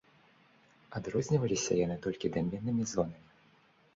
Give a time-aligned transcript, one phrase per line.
[0.99, 3.29] Адрозніваліся яны толькі даменнымі зонамі.